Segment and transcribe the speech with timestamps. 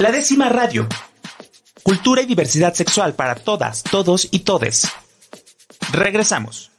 [0.00, 0.88] La décima radio.
[1.82, 4.90] Cultura y diversidad sexual para todas, todos y todes.
[5.92, 6.72] Regresamos.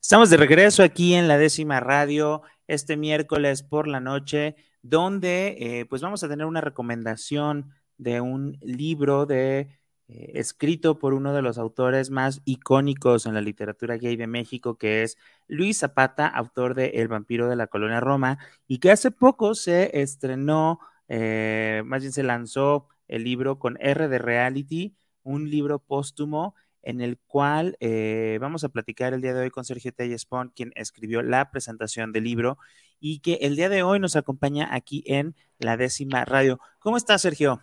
[0.00, 5.84] Estamos de regreso aquí en la décima radio este miércoles por la noche, donde eh,
[5.84, 9.68] pues vamos a tener una recomendación de un libro de
[10.08, 14.78] eh, escrito por uno de los autores más icónicos en la literatura gay de México,
[14.78, 15.18] que es
[15.48, 20.00] Luis Zapata, autor de El vampiro de la colonia Roma, y que hace poco se
[20.00, 26.54] estrenó, eh, más bien se lanzó el libro con R de Reality, un libro póstumo
[26.82, 30.72] en el cual eh, vamos a platicar el día de hoy con Sergio Tellespón, quien
[30.74, 32.58] escribió la presentación del libro
[32.98, 36.60] y que el día de hoy nos acompaña aquí en la décima radio.
[36.80, 37.62] ¿Cómo estás, Sergio?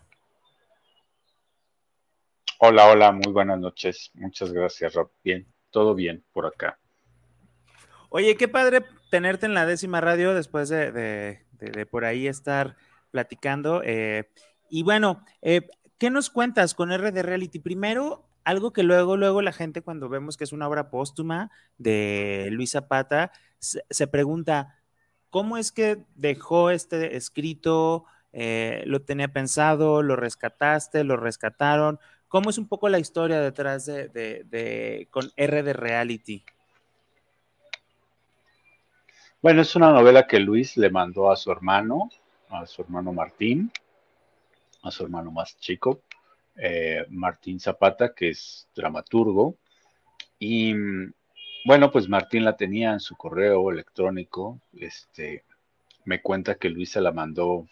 [2.60, 4.12] Hola, hola, muy buenas noches.
[4.14, 5.12] Muchas gracias, Rob.
[5.24, 6.78] Bien, todo bien por acá.
[8.10, 11.40] Oye, qué padre tenerte en la décima radio después de,
[11.90, 12.76] por ahí estar
[13.12, 13.82] platicando.
[13.84, 14.30] Eh,
[14.70, 17.60] y bueno, eh, ¿qué nos cuentas con R de Reality?
[17.60, 22.48] Primero, algo que luego, luego la gente cuando vemos que es una obra póstuma de
[22.52, 24.80] Luis Zapata, se, pregunta,
[25.30, 28.06] ¿cómo es que dejó este escrito?
[28.32, 30.02] Eh, ¿Lo tenía pensado?
[30.02, 31.04] ¿Lo rescataste?
[31.04, 32.00] ¿Lo rescataron?
[32.28, 36.46] ¿Cómo es un poco la historia detrás de, con R de Reality?
[39.42, 42.10] Bueno, es una novela que Luis le mandó a su hermano,
[42.50, 43.72] a su hermano Martín,
[44.82, 46.02] a su hermano más chico,
[46.56, 49.56] eh, Martín Zapata, que es dramaturgo.
[50.40, 50.74] Y
[51.66, 54.60] bueno, pues Martín la tenía en su correo electrónico.
[54.74, 55.44] Este,
[56.06, 57.68] me cuenta que Luis se la mandó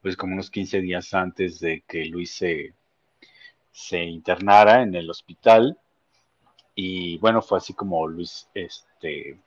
[0.00, 2.74] pues como unos 15 días antes de que Luis se,
[3.72, 5.78] se internara en el hospital.
[6.74, 9.38] Y bueno, fue así como Luis, este,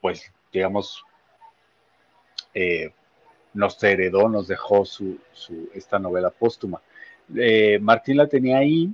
[0.00, 1.04] pues, digamos,
[2.54, 2.92] eh,
[3.54, 5.18] nos heredó, nos dejó su,
[5.74, 6.80] esta novela póstuma.
[7.36, 8.92] Eh, Martín la tenía ahí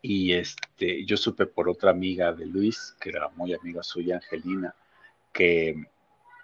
[0.00, 4.74] y este, yo supe por otra amiga de Luis, que era muy amiga suya, Angelina,
[5.32, 5.74] que,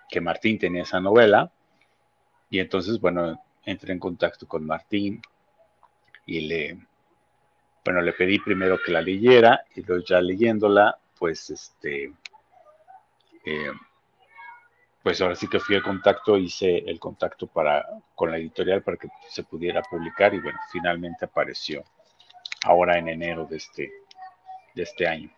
[0.08, 1.50] que Martín tenía esa novela.
[2.50, 5.20] Y entonces, bueno, entré en contacto con Martín
[6.24, 6.78] y le,
[7.84, 12.12] bueno, le pedí primero que la leyera y luego ya leyéndola, pues este,
[13.44, 13.72] eh,
[15.02, 18.96] pues ahora sí que fui al contacto, hice el contacto para, con la editorial para
[18.96, 21.84] que se pudiera publicar y bueno, finalmente apareció
[22.64, 23.90] ahora en enero de este,
[24.74, 25.30] de este año.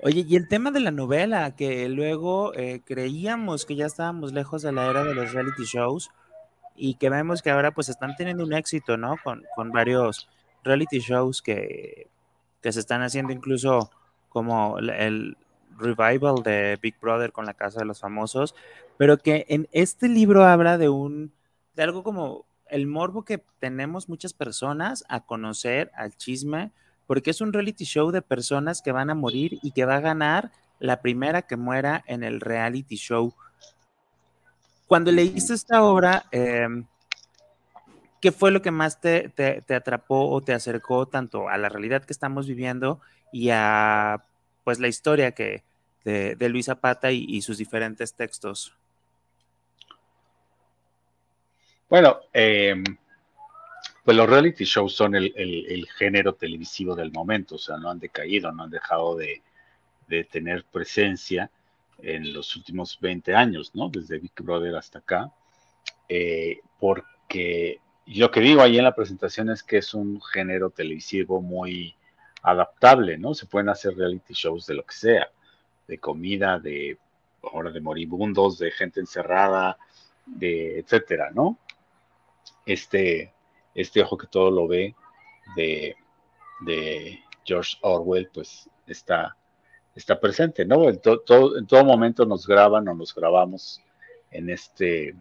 [0.00, 4.62] Oye, y el tema de la novela, que luego eh, creíamos que ya estábamos lejos
[4.62, 6.10] de la era de los reality shows,
[6.78, 9.16] y que vemos que ahora pues están teniendo un éxito, ¿no?
[9.22, 10.28] Con, varios
[10.62, 12.08] reality shows que,
[12.62, 13.90] se están haciendo incluso
[14.28, 15.36] como el
[15.78, 18.54] revival de Big Brother con la Casa de los Famosos,
[18.96, 21.32] pero que en este libro habla de un,
[21.74, 26.72] de algo como el morbo que tenemos muchas personas a conocer, al chisme,
[27.06, 30.00] porque es un reality show de personas que van a morir y que va a
[30.00, 33.34] ganar la primera que muera en el reality show.
[34.86, 36.86] Cuando leíste esta obra, em,
[38.20, 39.32] ¿qué fue lo que más te,
[39.74, 43.00] atrapó o te acercó tanto a la realidad que estamos viviendo
[43.32, 44.24] y a
[44.68, 45.64] pues la historia que,
[46.04, 48.74] de, Luis Zapata y, sus diferentes textos?
[51.88, 52.84] Bueno, em,
[54.04, 58.52] pues los reality shows son el, género televisivo del momento, o sea, no han decaído,
[58.52, 59.40] no han dejado de,
[60.06, 61.50] de tener presencia
[62.02, 63.88] en los últimos 20 años, ¿no?
[63.88, 65.32] Desde Big Brother hasta acá,
[66.10, 71.40] eh, porque lo que digo ahí en la presentación es que es un género televisivo
[71.40, 71.94] muy
[72.42, 73.34] adaptable, ¿no?
[73.34, 75.28] Se pueden hacer reality shows de lo que sea,
[75.86, 76.98] de comida, de
[77.42, 79.78] ahora de moribundos, de gente encerrada,
[80.26, 81.58] de etcétera, ¿no?
[82.66, 83.32] Este,
[83.74, 84.94] este ojo que todo lo ve
[85.56, 85.96] de,
[87.44, 89.34] George Orwell, pues está
[89.94, 90.88] está presente, ¿no?
[90.88, 93.82] En, todo, en todo momento nos graban o nos grabamos
[94.30, 95.14] en este,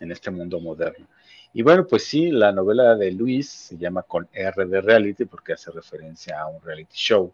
[0.00, 1.06] en este mundo moderno.
[1.54, 5.52] Y bueno, pues sí, la novela de Luis se llama Con R de Reality porque
[5.52, 7.32] hace referencia a un reality show.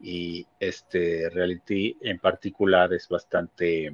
[0.00, 3.92] Y este reality en particular es bastante,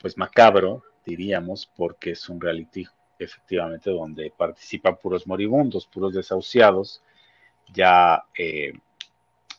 [0.00, 2.86] pues macabro, diríamos, porque es un reality
[3.18, 7.02] efectivamente donde participan puros moribundos, puros desahuciados,
[7.72, 8.72] ya eh,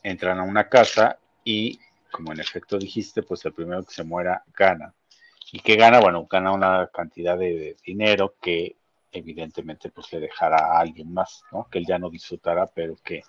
[0.02, 1.78] entran a una casa y
[2.10, 4.94] como en efecto dijiste, pues el primero que se muera gana.
[5.52, 6.00] ¿Y qué gana?
[6.00, 8.76] Bueno, gana una cantidad de, dinero que
[9.12, 11.68] evidentemente pues le dejará a alguien más, ¿no?
[11.70, 13.22] Que él ya no disfrutará, pero que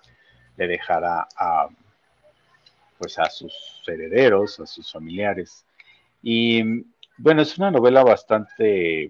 [0.56, 1.68] le dejará a
[2.98, 5.64] pues a sus herederos, a sus familiares.
[6.22, 6.84] Y
[7.16, 9.08] bueno, es una novela bastante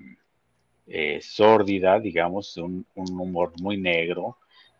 [0.87, 4.39] eh, sórdida, digamos, un, un, humor muy negro,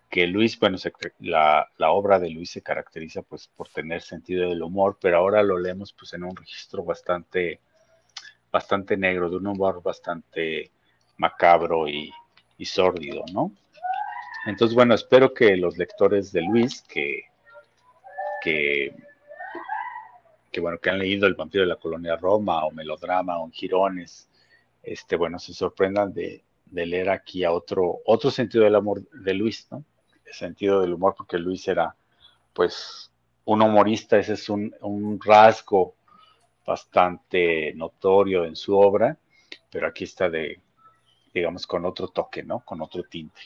[0.09, 0.77] que Luis, bueno,
[1.19, 5.43] la, la, obra de Luis se caracteriza pues por tener sentido del humor, pero ahora
[5.43, 7.61] lo leemos pues en un registro bastante,
[8.53, 10.71] bastante negro, de un humor bastante
[11.21, 12.13] macabro y,
[12.57, 13.53] y sórdido, ¿no?
[14.47, 17.25] Entonces, bueno, espero que los lectores de Luis, que,
[18.43, 18.95] que,
[20.61, 24.31] bueno, que han leído El vampiro de la colonia Roma o Melodrama o Girones,
[24.83, 29.67] este, bueno, se sorprendan de, leer aquí a otro, otro sentido del amor de Luis,
[29.71, 29.85] ¿no?
[30.25, 31.95] El sentido del humor, porque Luis era,
[32.55, 33.11] pues,
[33.45, 35.95] un humorista, ese es un rasgo
[36.67, 39.19] bastante notorio en su obra,
[39.71, 40.61] pero aquí está de,
[41.33, 42.61] digamos, con otro toque, ¿no?
[42.61, 43.41] Con otro tinte.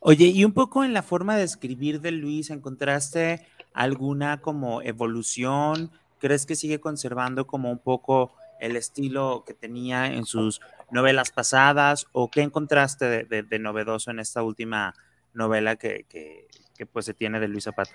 [0.00, 5.90] Oye, y un poco en la forma de escribir de Luis, ¿encontraste alguna como evolución?
[6.18, 12.06] ¿Crees que sigue conservando como un poco el estilo que tenía en sus novelas pasadas?
[12.12, 14.94] ¿O qué encontraste de, novedoso en esta última
[15.34, 17.92] novela que, que, pues se tiene de Luis Zapata?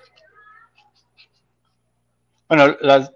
[2.50, 3.12] Bueno, las,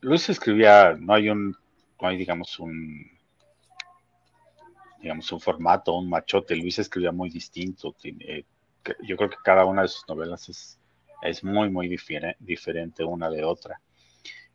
[0.00, 1.56] Luis escribía, no hay un,
[2.00, 3.08] no hay digamos un
[5.02, 6.54] digamos, un formato, un machote.
[6.54, 7.94] Luis escribía muy distinto.
[9.02, 10.78] yo creo que cada una de sus novelas es,
[11.22, 11.88] es muy, muy
[12.38, 13.80] diferente una de otra.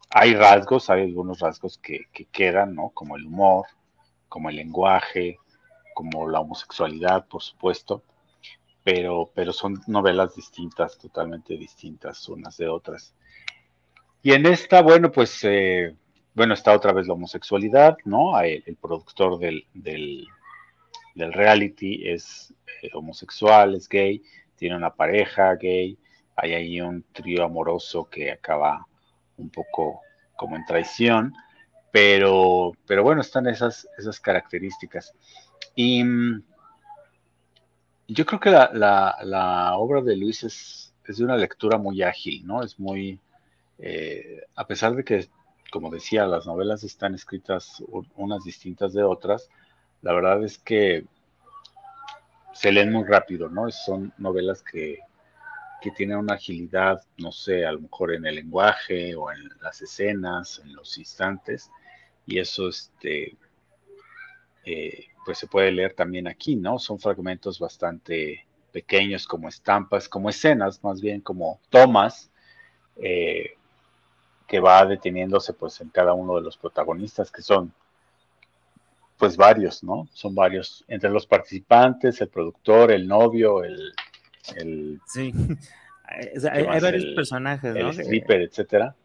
[0.10, 2.90] Hay rasgos, hay algunos rasgos que, quedan, ¿no?
[2.90, 3.66] Como el humor,
[4.30, 5.38] como el lenguaje,
[5.94, 8.04] como la homosexualidad, por supuesto,
[8.84, 13.14] pero, pero son novelas distintas, totalmente distintas unas de otras.
[14.24, 15.94] Y en esta, bueno, pues, eh,
[16.34, 18.40] bueno, está otra vez la homosexualidad, ¿no?
[18.40, 20.28] El, productor del
[21.26, 24.22] reality es eh, homosexual, es gay,
[24.56, 25.98] tiene una pareja gay,
[26.36, 28.86] hay ahí un trío amoroso que acaba
[29.38, 30.02] un poco
[30.36, 31.34] como en traición,
[31.92, 35.14] pero, pero bueno, están esas, esas características.
[35.76, 36.44] Y mm,
[38.08, 42.64] yo creo que la, obra de Luis es, es, de una lectura muy ágil, ¿no?
[42.64, 43.20] Es muy,
[43.80, 45.28] eh, a pesar de que,
[45.72, 47.84] como decía, las novelas están escritas
[48.16, 49.50] unas distintas de otras,
[50.02, 51.06] la verdad es que
[52.54, 53.70] se leen muy rápido, ¿no?
[53.72, 55.00] Son novelas que,
[55.96, 60.60] tienen una agilidad, no sé, a lo mejor en el lenguaje o en las escenas,
[60.62, 61.72] en los instantes,
[62.26, 63.38] y eso, este,
[64.66, 66.78] eh, pues se puede leer también aquí, ¿no?
[66.78, 72.32] Son fragmentos bastante pequeños como estampas, como escenas, más bien como tomas,
[72.98, 73.56] eh,
[74.46, 77.74] que va deteniéndose pues en cada uno de los protagonistas, que son
[79.18, 80.08] pues varios, ¿no?
[80.14, 83.94] Son varios, entre los participantes, el productor, el novio, el...
[85.08, 85.34] sí,
[86.52, 87.90] hay, varios personajes, ¿no?
[87.90, 88.96] El stripper, etcétera.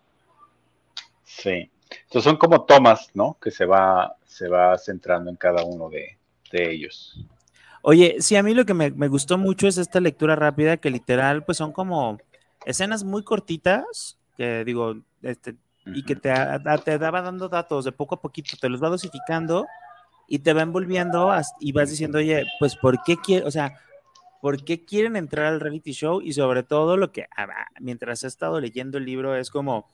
[1.24, 1.70] Sí.
[1.90, 3.38] Entonces son como tomas, ¿no?
[3.40, 6.18] Que se va, se va centrando en cada uno de,
[6.52, 7.18] ellos.
[7.80, 11.44] Oye, sí, a mí lo que me, gustó mucho es esta lectura rápida que literal,
[11.44, 12.18] pues son como
[12.66, 15.56] escenas muy cortitas, que digo, este,
[15.86, 16.30] y que te,
[16.84, 19.66] te daba dando datos de poco a poquito, te los va dosificando
[20.32, 21.30] y te va envolviendo
[21.60, 23.78] y vas diciendo, oye, pues ¿por qué quiere, o sea,
[24.40, 26.22] ¿por qué quieren entrar al reality show?
[26.22, 29.90] Y sobre todo lo que, ah, mientras he estado leyendo el libro, es como,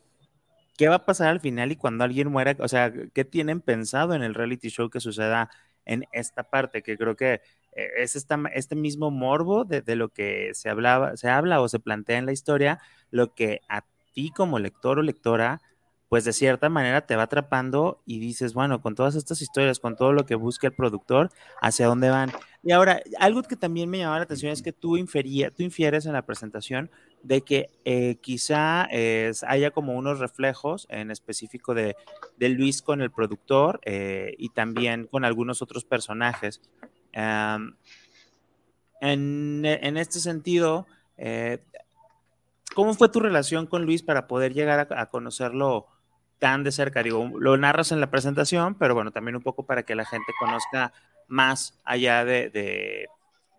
[0.76, 2.54] ¿qué va a pasar al final y cuando alguien muera?
[2.60, 5.50] O sea, ¿qué tienen pensado en el reality show que suceda
[5.84, 6.84] en esta parte?
[6.84, 7.40] Que creo que
[7.72, 11.68] eh, es esta, este mismo morbo de, de, lo que se hablaba, se habla o
[11.68, 12.78] se plantea en la historia,
[13.10, 13.84] lo que a
[14.14, 15.60] ti como lector o lectora
[16.08, 19.94] pues de cierta manera te va atrapando y dices, bueno, con todas estas historias, con
[19.94, 22.32] todo lo que busca el productor, hacia dónde van.
[22.62, 26.06] Y ahora, algo que también me llamaba la atención es que tú, infería, tú infieres
[26.06, 26.90] en la presentación
[27.22, 28.88] de que eh, quizá
[29.46, 31.94] haya como unos reflejos en específico de,
[32.38, 36.62] Luis con el productor eh, y también con algunos otros personajes.
[37.12, 37.76] en,
[39.00, 40.86] en, este sentido,
[41.18, 41.62] eh,
[42.74, 45.86] ¿cómo fue tu relación con Luis para poder llegar a conocerlo?
[46.38, 47.02] Tan de cerca.
[47.02, 50.32] Digo, lo narras en la presentación, pero bueno, también un poco para que la gente
[50.38, 50.92] conozca
[51.26, 53.06] más allá de...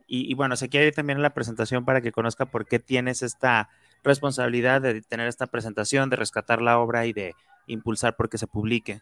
[0.08, 3.22] y, bueno, se quiere ir también en la presentación para que conozca por qué tienes
[3.22, 3.70] esta
[4.04, 7.36] responsabilidad de tener esta presentación, de rescatar la obra y de
[7.68, 9.02] impulsar porque se publique.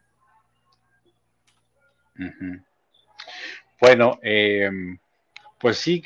[3.79, 4.97] Bueno, em,
[5.59, 6.01] pues sí,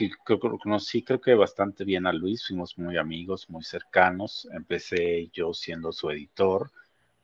[0.62, 4.48] conocí creo que bastante bien a Luis, fuimos muy amigos, muy cercanos.
[4.52, 6.70] Empecé yo siendo su editor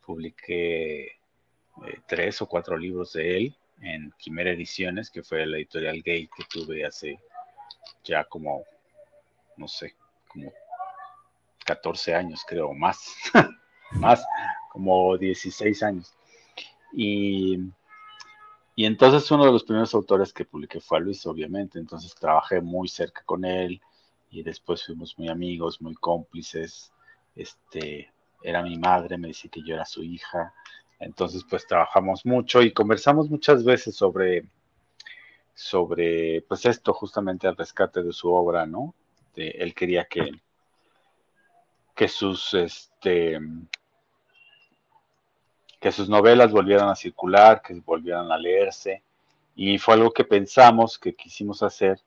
[0.07, 6.01] publiqué eh, tres o cuatro libros de él en Quimera Ediciones, que fue la editorial
[6.01, 7.19] gay que tuve hace
[8.03, 8.63] ya como,
[9.57, 9.95] no sé,
[10.29, 10.51] como
[11.65, 13.15] 14 años, creo, más,
[13.91, 14.25] más,
[14.71, 16.15] como 16 años.
[16.93, 17.59] Y,
[18.75, 22.87] y entonces uno de los primeros autores que publiqué fue Luis, obviamente, entonces trabajé muy
[22.87, 23.81] cerca con él
[24.31, 26.93] y después fuimos muy amigos, muy cómplices,
[27.35, 28.09] este,
[28.41, 30.53] era mi madre, me decía que yo era su hija,
[30.99, 34.47] entonces pues trabajamos mucho y conversamos muchas veces sobre,
[35.53, 38.93] sobre pues esto, justamente el rescate de su obra, ¿no?
[39.35, 40.31] él quería que,
[41.95, 43.39] que sus, este,
[45.79, 49.03] que sus novelas volvieran a circular, que volvieran a leerse.
[49.55, 51.99] Y fue algo que pensamos, que quisimos hacer,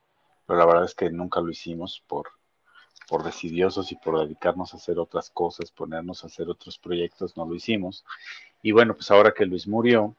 [0.47, 2.29] pero la verdad es que nunca lo hicimos por,
[3.11, 7.45] por decidiosos y por dedicarnos a hacer otras cosas, ponernos a hacer otros proyectos, no
[7.45, 8.05] lo hicimos.
[8.63, 10.15] Y bueno, pues ahora que Luis murió,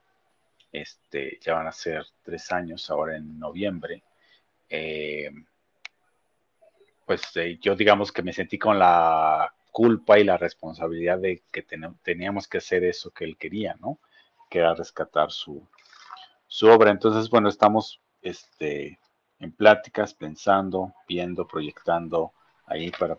[0.73, 4.03] este, ya van a ser tres años, ahora en noviembre,
[4.69, 5.31] eh,
[7.05, 11.65] pues eh, yo digamos que me sentí con la culpa y la responsabilidad de que
[12.03, 13.99] teníamos que hacer eso que él quería, ¿no?
[14.49, 15.65] Que era rescatar su,
[16.45, 16.91] su obra.
[16.91, 18.99] Entonces, bueno, estamos este,
[19.39, 22.33] en pláticas, pensando, viendo, proyectando
[22.71, 23.17] ahí para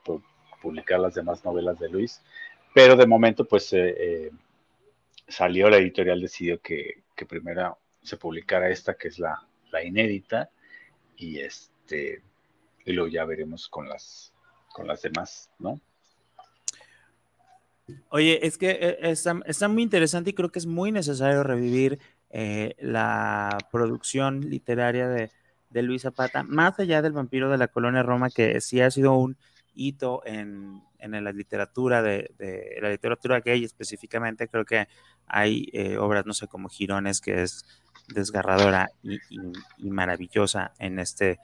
[0.61, 2.23] publicar las demás novelas de Luis.
[2.75, 4.31] Pero de momento, pues eh, eh,
[5.29, 10.51] salió la editorial, decidió que, que, primero se publicara esta, que es la, la inédita,
[11.17, 12.23] y este
[12.85, 14.33] y luego ya veremos con las
[14.73, 15.81] con las demás, ¿no?
[18.09, 21.99] Oye, es que eh, está, muy interesante y creo que es muy necesario revivir
[22.31, 25.31] eh, la producción literaria de,
[25.81, 29.37] Luis Zapata, más allá del vampiro de la colonia Roma, que sí ha sido un
[29.75, 32.31] hito en, la literatura de,
[32.83, 34.49] la literatura gay específicamente.
[34.49, 34.89] Creo que
[35.27, 37.65] hay eh, obras, no sé, como Girones, que es
[38.09, 39.19] desgarradora y,
[39.89, 41.39] maravillosa en este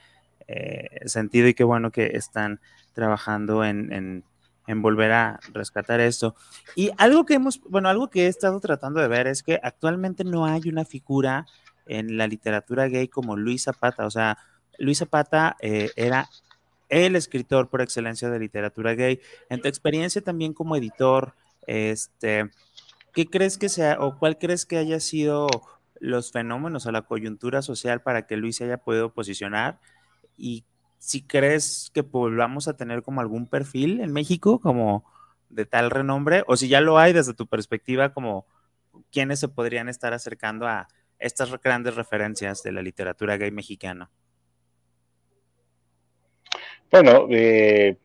[1.04, 2.61] sentido, y qué bueno que están
[2.94, 4.25] trabajando en
[4.68, 6.37] en volver a rescatar esto.
[6.76, 10.25] Y algo que hemos, bueno, algo que he estado tratando de ver es que actualmente
[10.25, 11.47] no hay una figura
[11.88, 14.07] en la literatura gay como Luis Zapata.
[14.07, 14.38] O sea,
[14.78, 16.28] Luis Zapata eh, era
[16.88, 19.21] el escritor por excelencia de literatura gay.
[19.49, 21.35] En tu experiencia también como editor,
[21.66, 22.50] este,
[23.12, 25.49] ¿qué crees que sea o cuál crees que haya sido
[26.00, 29.78] los fenómenos o la coyuntura social para que Luis se haya podido posicionar?
[30.37, 30.64] ¿Y
[30.99, 35.04] si crees que volvamos a tener como algún perfil en México como
[35.50, 38.47] de tal renombre, o si ya lo hay desde tu perspectiva, como
[39.11, 44.10] quiénes se podrían estar acercando a estas grandes referencias de la literatura gay mexicana.
[46.90, 47.96] Bueno, eh,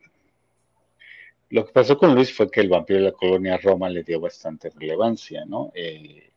[1.50, 4.20] lo que pasó con Luis fue que el vampiro de la colonia Roma le dio
[4.20, 5.72] bastante relevancia, ¿no?
[5.74, 6.30] Eh,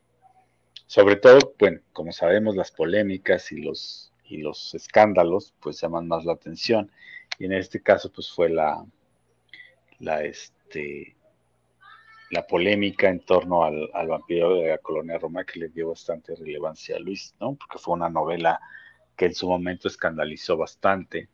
[0.85, 6.25] sobre todo, bueno, como sabemos, las polémicas y los y los escándalos pues llaman más
[6.25, 6.91] la atención
[7.39, 8.85] y en este caso pues fue la
[9.99, 11.15] la este
[12.29, 16.97] la polémica en torno al, vampiro de la colonia Roma que le dio bastante relevancia
[16.97, 17.55] a Luis, ¿no?
[17.55, 18.59] Porque fue una novela
[19.15, 21.29] que en su momento escandalizó bastante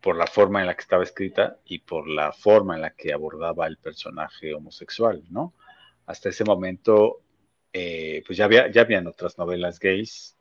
[0.00, 3.12] por la forma en la que estaba escrita y por la forma en la que
[3.12, 5.52] abordaba el personaje homosexual, ¿no?
[6.06, 7.20] Hasta ese momento,
[7.72, 10.36] eh, pues ya, había, ya habían otras novelas gays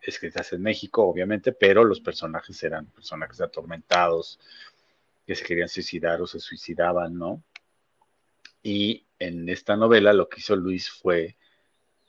[0.00, 4.40] escritas en México, obviamente, pero los personajes eran personajes atormentados,
[5.26, 7.42] que se querían suicidar o se suicidaban, ¿no?
[8.62, 11.36] Y en esta novela lo que hizo Luis fue,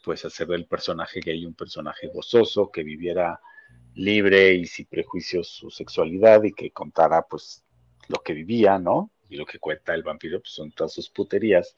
[0.03, 3.39] pues, hacer del personaje gay un personaje gozoso, que viviera
[3.95, 7.63] libre y sin prejuicios su sexualidad y que contara, pues,
[8.07, 9.11] lo que vivía, ¿no?
[9.29, 11.75] Y lo que cuenta el vampiro, pues, son todas sus puterías.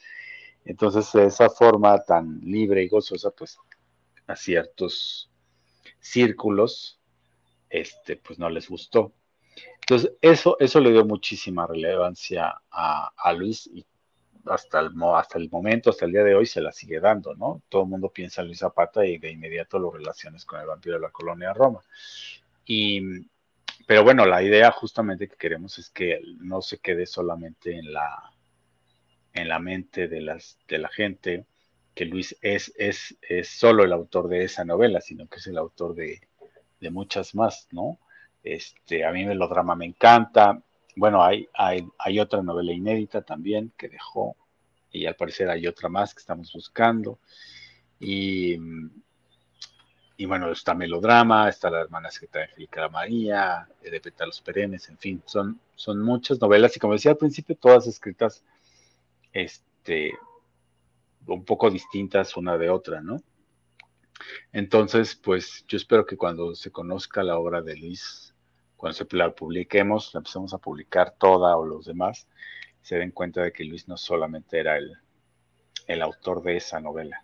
[0.66, 3.58] Entonces, de esa forma tan libre y gozosa, pues,
[4.28, 5.30] a ciertos
[6.00, 7.00] círculos,
[7.70, 9.14] este, pues no les gustó.
[9.82, 13.86] Entonces, eso, eso le dio muchísima relevancia a, Luis y
[14.48, 17.62] hasta el, hasta el momento, hasta el día de hoy, se la sigue dando, ¿no?
[17.70, 20.96] Todo el mundo piensa en Luis Zapata y de inmediato lo relaciones con el vampiro
[20.96, 21.82] de la colonia Roma.
[22.66, 23.28] Y,
[23.88, 28.32] pero bueno, la idea justamente que queremos es que no se quede solamente en la,
[29.34, 31.46] en la mente de, las, de la gente,
[31.94, 35.58] que Luis es, es, es solo el autor de esa novela, sino que es el
[35.58, 36.22] autor de,
[36.92, 37.98] muchas más, ¿no?
[38.44, 40.62] Este, a mí Melodrama me encanta.
[40.96, 44.36] Bueno, hay, hay, hay otra novela inédita también que dejó,
[44.92, 47.20] y al parecer hay otra más que estamos buscando.
[48.00, 48.58] Y,
[50.18, 55.22] y bueno, está Melodrama, está La hermana secretaria Angélica María, de Pétalos Perennes, en fin,
[55.26, 58.44] son, son muchas novelas y como decía al principio, todas escritas
[59.34, 60.14] este,
[61.28, 63.22] un poco distintas una de otra, ¿no?
[64.54, 68.35] Entonces, pues yo espero que cuando se conozca la obra de Luis,
[68.78, 72.28] cuando se la publiquemos, la empecemos a publicar toda o los demás,
[72.82, 74.94] se den cuenta de que Luis no solamente era el,
[75.88, 77.22] el autor de esa novela.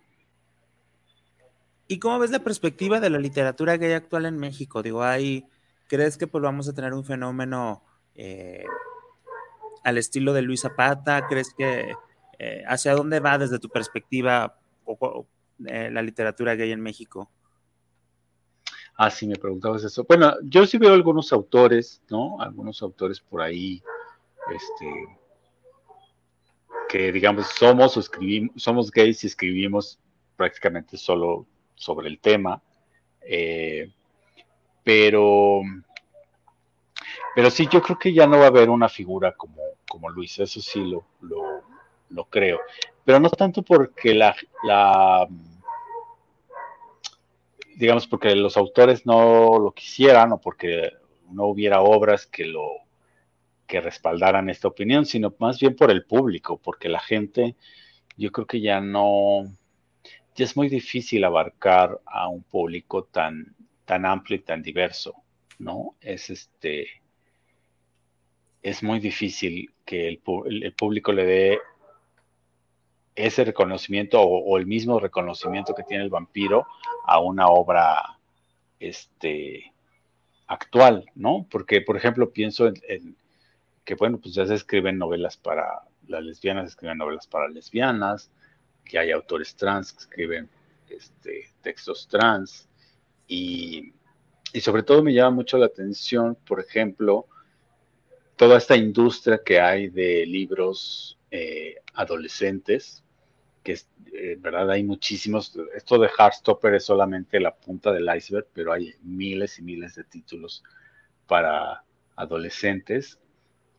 [1.88, 4.82] ¿Y cómo ves la perspectiva de la literatura gay actual en México?
[4.82, 5.46] Digo, hay,
[5.88, 8.64] ¿crees que pues vamos a tener un fenómeno eh,
[9.84, 11.26] al estilo de Luis Zapata?
[11.28, 11.92] ¿Crees que
[12.38, 14.58] eh, hacia dónde va desde tu perspectiva
[15.66, 17.30] eh, la literatura gay en México?
[19.04, 20.04] Ah, sí, me preguntabas eso.
[20.04, 22.40] Bueno, yo sí veo algunos autores, ¿no?
[22.40, 23.82] Algunos autores por ahí,
[24.54, 25.08] este,
[26.88, 29.98] que digamos somos o escribimos, somos gays y escribimos
[30.36, 32.62] prácticamente solo sobre el tema.
[33.22, 33.90] Eh,
[34.84, 35.62] pero,
[37.34, 40.38] pero sí, yo creo que ya no va a haber una figura como, como Luis,
[40.38, 41.04] eso sí lo,
[42.08, 42.60] lo, creo.
[43.04, 45.26] Pero no tanto porque la, la
[47.82, 50.92] digamos, porque los autores no lo quisieran o porque
[51.32, 52.68] no hubiera obras que lo
[53.66, 57.56] que respaldaran esta opinión, sino más bien por el público, porque la gente,
[58.16, 59.52] yo creo que ya no,
[60.36, 65.14] ya es muy difícil abarcar a un público tan, tan amplio y tan diverso,
[65.58, 65.96] ¿no?
[66.00, 66.86] Es este,
[68.62, 70.20] es muy difícil que el,
[70.62, 71.58] el público le dé
[73.14, 76.66] ese reconocimiento o, el mismo reconocimiento que tiene el vampiro
[77.04, 78.18] a una obra
[78.80, 79.72] este,
[80.46, 81.46] actual, ¿no?
[81.50, 83.16] Porque, por ejemplo, pienso en,
[83.84, 88.30] que, bueno, pues ya se escriben novelas para las lesbianas, se escriben novelas para lesbianas,
[88.84, 90.48] que hay autores trans que escriben
[90.88, 92.68] este, textos trans,
[93.28, 93.92] y,
[94.52, 97.26] y sobre todo me llama mucho la atención, por ejemplo,
[98.36, 103.04] toda esta industria que hay de libros eh, adolescentes,
[103.62, 108.48] que es, eh, verdad hay muchísimos, esto de Heartstopper es solamente la punta del iceberg,
[108.52, 110.62] pero hay miles y miles de títulos
[111.26, 111.84] para
[112.16, 113.18] adolescentes.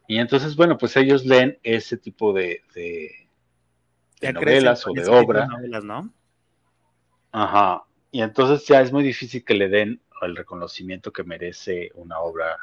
[0.07, 3.11] Y entonces, bueno, pues ellos leen ese tipo de, de,
[4.33, 5.47] novelas o de obra.
[5.83, 6.13] ¿no?
[7.31, 7.83] Ajá.
[8.11, 12.57] Y entonces ya es muy difícil que le den el reconocimiento que merece una obra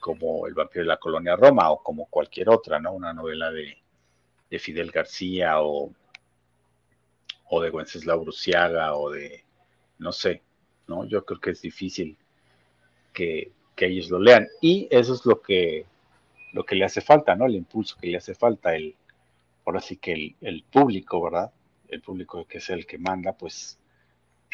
[0.00, 2.92] como El vampiro de la colonia Roma o como cualquier otra, ¿no?
[2.92, 3.76] Una novela de,
[4.50, 5.92] de Fidel García o,
[7.50, 9.44] o de Wenceslao Bruciaga o de,
[9.98, 10.42] no sé,
[10.86, 11.04] ¿no?
[11.06, 12.16] Yo creo que es difícil
[13.12, 14.48] que, ellos lo lean.
[14.60, 15.86] Y eso es lo que,
[16.52, 17.46] lo que le hace falta, ¿no?
[17.46, 18.96] El impulso que le hace falta, el,
[19.64, 21.52] ahora sí que el, público, ¿verdad?
[21.86, 23.78] El público que es el que manda, pues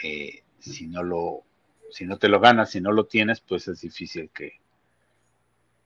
[0.02, 1.42] eh, si no lo,
[1.90, 4.60] si no te lo ganas, si no lo tienes, pues es difícil que,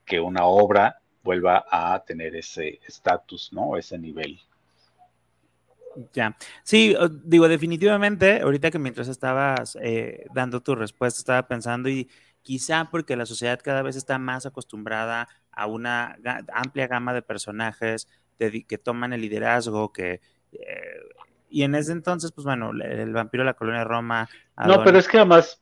[0.05, 3.77] que una obra vuelva a tener ese estatus, ¿no?
[3.77, 4.41] Ese nivel.
[6.13, 12.09] Ya, sí, digo, definitivamente, ahorita que mientras estabas eh, dando tu respuesta, estaba pensando y
[12.43, 16.17] quizá porque la sociedad cada vez está más acostumbrada a una
[16.53, 18.07] amplia gama de personajes
[18.39, 20.21] que toman el liderazgo, que...
[20.53, 21.01] Eh,
[21.51, 24.29] y en ese entonces, pues bueno, el, vampiro de la colonia de Roma...
[24.67, 25.61] No, pero es que además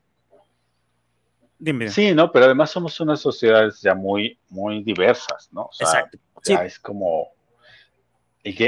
[1.89, 5.63] Sí, no, pero además somos unas sociedades ya muy, muy diversas, ¿no?
[5.63, 6.19] O sea, Exacto.
[6.45, 7.29] Ya es como,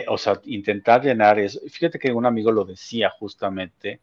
[0.09, 1.61] o sea, intentar llenar eso.
[1.69, 4.01] Fíjate que un amigo lo decía justamente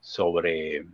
[0.00, 0.84] sobre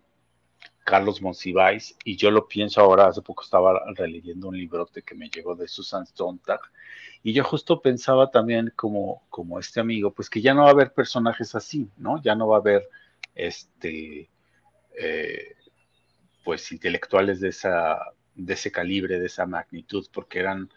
[0.85, 5.29] Carlos Monsiváis, y yo lo pienso ahora, hace poco estaba releyendo un librote que me
[5.29, 6.61] llegó de Susan Sontag,
[7.23, 10.73] y yo justo pensaba también como, como este amigo, pues que ya no va a
[10.73, 12.21] haber personajes así, ¿no?
[12.23, 12.89] Ya no va a haber
[13.35, 14.29] este
[14.99, 15.55] eh,
[16.45, 17.99] pues intelectuales de esa
[18.35, 20.71] de ese calibre, de esa magnitud, porque eran,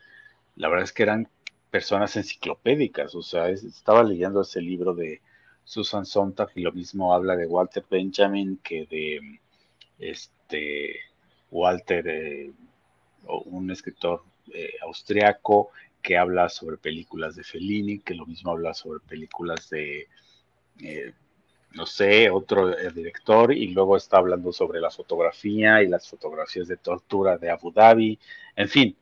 [0.56, 1.30] la verdad es que eran
[1.72, 5.22] personas enciclopédicas, o sea, estaba leyendo ese libro de
[5.64, 9.40] Susan Sontag y lo mismo habla de Walter Benjamin que de
[9.98, 11.00] este
[11.52, 12.52] Walter, eh,
[13.46, 14.24] un escritor
[14.54, 15.70] eh, austriaco
[16.02, 20.08] que habla sobre películas de Fellini, que lo mismo habla sobre películas de
[20.82, 21.14] eh,
[21.74, 26.68] no sé, otro eh, director, y luego está hablando sobre la fotografía y las fotografías
[26.68, 28.20] de tortura de Abu Dhabi.
[28.56, 28.96] En fin,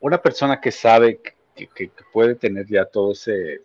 [0.00, 3.62] una persona que sabe que, puede tener ya todo ese,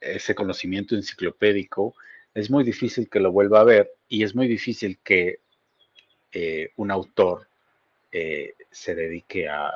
[0.00, 1.94] ese conocimiento enciclopédico,
[2.34, 5.38] es muy difícil que lo vuelva a ver y es muy difícil que
[6.32, 7.46] eh, un autor
[8.10, 9.72] eh, se dedique a,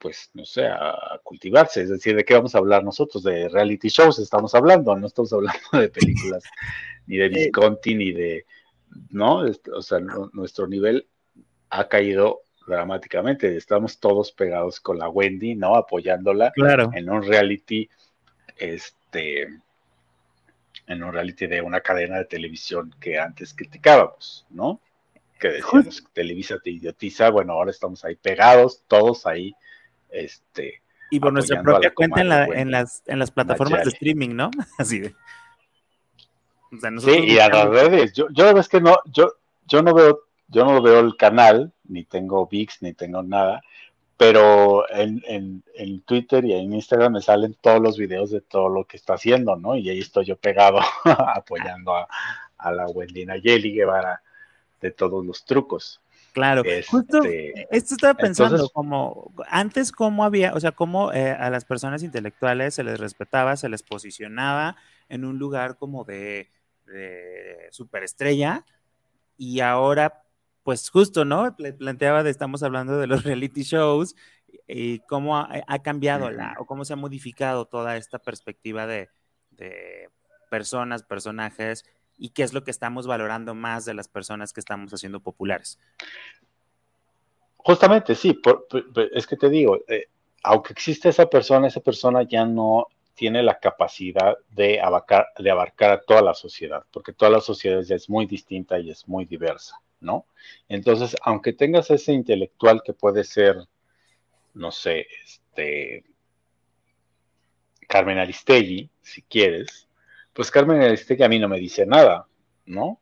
[0.00, 1.82] pues, no sé, a cultivarse.
[1.82, 3.22] Es decir, ¿de qué vamos a hablar nosotros?
[3.22, 6.42] De reality shows estamos hablando, no estamos hablando de películas,
[7.06, 8.46] ni de Visconti, ni de,
[9.10, 9.44] ¿no?
[9.74, 10.00] O sea,
[10.32, 11.06] nuestro nivel
[11.68, 13.56] ha caído dramáticamente.
[13.56, 15.76] Estamos todos pegados con la Wendy, ¿no?
[15.76, 16.90] Apoyándola claro.
[16.94, 17.88] en un reality,
[18.56, 19.42] este,
[20.86, 24.80] en un reality de una cadena de televisión que antes criticábamos, ¿no?
[25.38, 29.54] Que decíamos, Televisa te idiotiza, bueno, ahora estamos ahí pegados, todos ahí
[30.12, 34.50] este, y por nuestra propia cuenta en, las, en las plataformas de streaming, ¿no?
[34.78, 35.14] Así de.
[36.98, 38.12] sí, y a las redes.
[38.12, 39.34] Yo, yo ves que no, yo,
[39.66, 43.62] yo no veo, yo no veo el canal, ni tengo VIX, ni tengo nada,
[44.16, 48.68] pero en, en, en, Twitter y en Instagram me salen todos los videos de todo
[48.68, 49.76] lo que está haciendo, ¿no?
[49.76, 50.78] Y ahí estoy yo pegado
[51.34, 52.06] apoyando a,
[52.58, 54.22] a la Wendy Nayeli Guevara
[54.80, 56.00] de todos los trucos.
[56.32, 61.50] Claro, justo este, esto estaba pensando, como antes cómo había, o sea, cómo eh, a
[61.50, 64.76] las personas intelectuales se les respetaba, se les posicionaba
[65.08, 66.50] en un lugar como de,
[67.70, 68.64] superestrella
[69.36, 70.24] y ahora,
[70.64, 71.56] pues justo, ¿no?
[71.56, 74.16] planteaba de, estamos hablando de los reality shows
[74.66, 79.08] y cómo ha, cambiado la, o cómo se ha modificado toda esta perspectiva de,
[79.50, 80.08] de
[80.50, 81.84] personas, personajes
[82.20, 85.78] y qué es lo que estamos valorando más de las personas que estamos haciendo populares.
[87.56, 88.38] Justamente, sí,
[89.12, 90.06] es que te digo, eh,
[90.42, 95.90] aunque existe esa persona, esa persona ya no tiene la capacidad de abarcar, de abarcar
[95.90, 99.24] a toda la sociedad, porque toda la sociedad ya es muy distinta y es muy
[99.24, 100.26] diversa, ¿no?
[100.68, 103.56] Entonces, aunque tengas ese intelectual que puede ser,
[104.54, 106.04] no sé, este,
[107.88, 109.86] Carmen Aristegui, si quieres,
[110.32, 112.26] pues Carmen Aristegui a mí no me dice nada,
[112.66, 113.00] ¿no?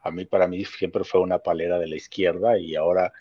[0.00, 3.12] A mí, para mí, siempre fue una palera de la izquierda y ahora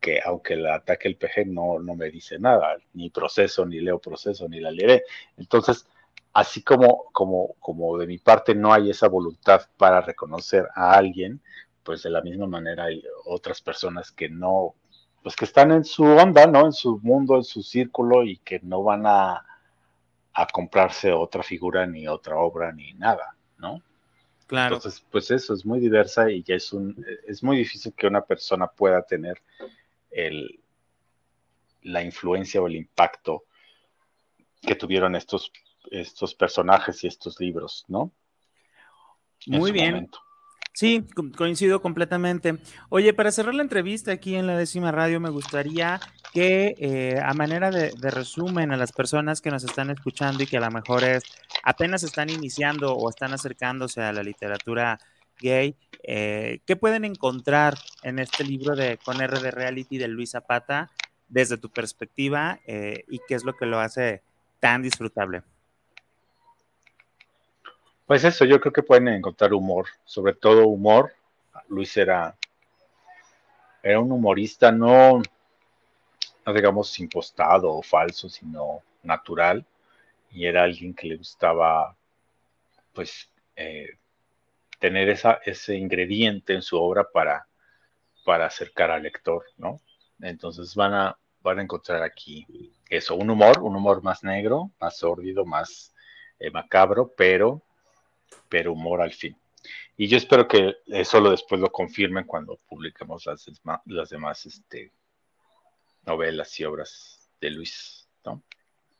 [0.00, 3.98] que aunque la ataque el PG no, no me dice nada, ni proceso, ni leo
[3.98, 5.04] proceso, ni la leeré.
[5.38, 5.86] Entonces,
[6.34, 11.40] así como, como, como de mi parte no hay esa voluntad para reconocer a alguien,
[11.82, 14.74] pues de la misma manera hay otras personas que no,
[15.22, 16.66] pues que están en su onda, ¿no?
[16.66, 19.42] En su mundo, en su círculo y que no van a,
[20.34, 23.80] a comprarse otra figura, ni otra obra, ni nada, ¿no?
[24.46, 24.76] Claro.
[24.76, 28.22] Entonces, pues eso es muy diversa y ya es un, es muy difícil que una
[28.22, 29.40] persona pueda tener
[30.10, 30.60] el,
[31.82, 33.44] la influencia o el impacto
[34.60, 35.52] que tuvieron estos,
[35.90, 38.10] estos personajes y estos libros, ¿no?
[39.46, 40.10] Muy bien.
[40.74, 41.06] Sí,
[41.36, 42.58] coincido completamente.
[42.88, 46.00] Oye, para cerrar la entrevista aquí en la décima radio, me gustaría
[46.32, 50.56] que eh, a manera de, resumen a las personas que nos están escuchando y que
[50.56, 51.22] a lo mejor es,
[51.62, 54.98] apenas están iniciando o están acercándose a la literatura
[55.38, 60.32] gay, eh, ¿qué pueden encontrar en este libro de Con R de Reality de Luis
[60.32, 60.90] Zapata
[61.28, 64.24] desde tu perspectiva eh, y qué es lo que lo hace
[64.58, 65.44] tan disfrutable?
[68.06, 71.14] Pues eso, yo creo que pueden encontrar humor, sobre todo humor.
[71.68, 72.36] Luis era,
[73.82, 75.22] era un humorista no,
[76.44, 79.64] no digamos impostado o falso, sino natural.
[80.30, 81.96] Y era alguien que le gustaba,
[82.92, 83.96] pues, eh,
[84.78, 87.46] tener esa, ese ingrediente en su obra para,
[88.24, 89.80] para acercar al lector, ¿no?
[90.20, 92.46] Entonces van a, van a encontrar aquí
[92.90, 95.94] eso, un humor, un humor más negro, más sórdido, más
[96.38, 97.62] eh, macabro, pero
[98.48, 99.36] pero humor al fin.
[99.96, 103.50] Y yo espero que eso lo después lo confirmen cuando publiquemos las,
[103.86, 104.92] las demás este,
[106.04, 108.04] novelas y obras de Luis.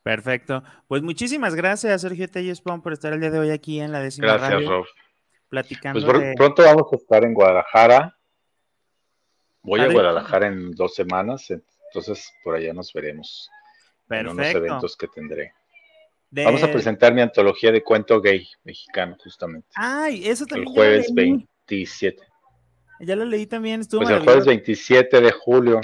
[0.05, 0.63] Perfecto.
[0.87, 4.37] Pues muchísimas gracias, Sergio Tellespón, por estar el día de hoy aquí en la décima
[4.37, 4.85] Gracias, Rob.
[5.49, 6.05] Platicando.
[6.05, 8.15] Pues pronto vamos a estar en Guadalajara.
[9.63, 13.49] Voy a Guadalajara en dos semanas, entonces por allá nos veremos.
[14.07, 14.31] Perfecto.
[14.31, 15.53] En unos eventos que tendré.
[16.43, 19.67] Vamos a presentar mi antología de cuento gay mexicano, justamente.
[19.75, 20.67] Ay, eso también.
[20.67, 22.21] El jueves 27.
[22.99, 25.81] Ya lo leí también, estuvo Pues el jueves 27 de julio.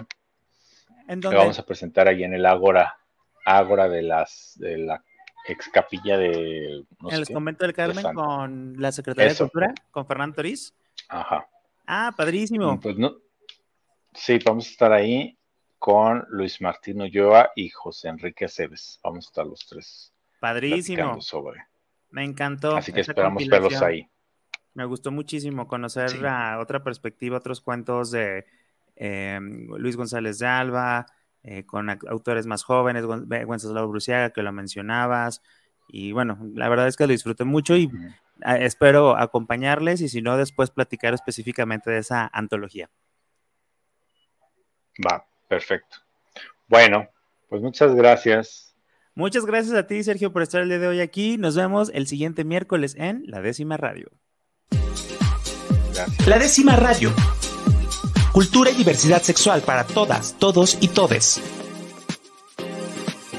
[1.08, 1.36] ¿En dónde?
[1.36, 2.98] Lo vamos a presentar ahí en el Ágora,
[3.46, 5.04] Ágora de las de la
[5.48, 10.36] ex capilla de en el convento del Carmen con la Secretaría de Cultura, con Fernando
[10.36, 10.74] Toriz.
[11.10, 11.48] Ajá.
[11.86, 12.80] Ah, padrísimo.
[12.80, 13.18] Pues no.
[14.14, 15.38] Sí, vamos a estar ahí
[15.80, 19.00] con Luis Martín Ulloa y José Enrique Aceves.
[19.04, 20.14] Vamos a estar los tres.
[20.42, 21.20] Padrísimo.
[22.10, 22.76] Me encantó.
[22.76, 24.10] Así que esperamos verlos ahí.
[24.74, 26.10] Me gustó muchísimo conocer
[26.58, 28.48] otra perspectiva, otros cuentos de
[28.96, 31.06] em, Luis González de Alba,
[31.44, 35.44] eh, con autores más jóvenes, Wenceslao Bruciaga, que lo mencionabas.
[35.88, 37.92] Y bueno, la verdad es que lo disfruté mucho y
[38.44, 42.90] espero acompañarles y si no, después platicar específicamente de esa antología.
[45.06, 45.98] Va, perfecto.
[46.68, 47.08] Bueno,
[47.48, 48.71] pues muchas gracias.
[49.22, 51.38] Muchas gracias a ti, Sergio, por estar el día de hoy aquí.
[51.38, 54.10] Nos vemos el siguiente miércoles en La Décima Radio.
[56.26, 57.14] La Décima Radio.
[58.32, 61.40] Cultura y diversidad sexual para todas, todos y todes.